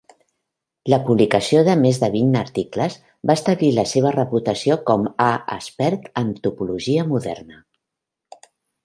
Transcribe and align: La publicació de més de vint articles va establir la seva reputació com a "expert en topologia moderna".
La 0.91 0.97
publicació 1.09 1.59
de 1.67 1.73
més 1.81 1.99
de 2.03 2.07
vint 2.15 2.31
articles 2.39 2.95
va 3.31 3.35
establir 3.39 3.69
la 3.75 3.83
seva 3.91 4.13
reputació 4.15 4.79
com 4.89 5.05
a 5.27 5.29
"expert 5.57 6.09
en 6.23 6.33
topologia 6.49 7.05
moderna". 7.13 7.61